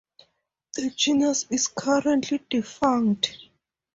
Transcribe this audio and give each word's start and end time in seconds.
The 0.73 0.89
genus 0.89 1.45
is 1.51 1.67
currently 1.67 2.43
defunct. 2.49 3.37